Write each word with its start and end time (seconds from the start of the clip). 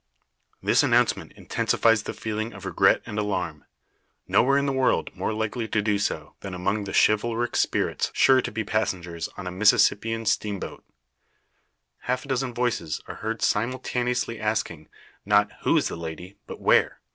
This 0.63 0.81
announcement 0.81 1.31
intensifies 1.33 2.01
the 2.01 2.15
feeling 2.15 2.53
of 2.53 2.65
regret 2.65 3.03
and 3.05 3.19
alarm. 3.19 3.65
Nowhere 4.27 4.57
in 4.57 4.65
the 4.65 4.73
world 4.73 5.15
more 5.15 5.31
likely 5.31 5.67
to 5.67 5.79
do 5.79 5.99
so, 5.99 6.33
than 6.39 6.55
among 6.55 6.85
the 6.85 6.91
chivalric 6.91 7.55
spirits 7.55 8.09
sure 8.11 8.41
to 8.41 8.51
be 8.51 8.63
passengers 8.63 9.29
on 9.37 9.45
a 9.45 9.51
Mississippian 9.51 10.25
steamboat. 10.25 10.83
Half 11.99 12.25
a 12.25 12.29
dozen 12.29 12.51
voices 12.51 12.99
are 13.07 13.17
heard 13.21 13.43
simultaneously 13.43 14.39
asking, 14.39 14.89
not 15.23 15.51
"who 15.61 15.77
is 15.77 15.87
the 15.87 15.95
lady?" 15.95 16.35
but 16.47 16.59
"where?" 16.59 16.99